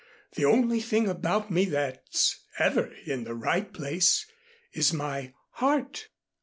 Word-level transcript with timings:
"The 0.33 0.45
only 0.45 0.79
thing 0.79 1.07
about 1.07 1.51
me 1.51 1.65
that's 1.65 2.43
ever 2.57 2.91
in 3.05 3.23
the 3.23 3.35
right 3.35 3.71
place 3.71 4.25
is 4.73 4.91
my 4.91 5.35
heart. 5.51 6.07